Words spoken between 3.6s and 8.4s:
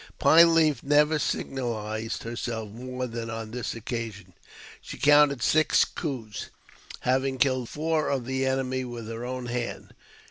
occasion. She counted six coos, having killed four of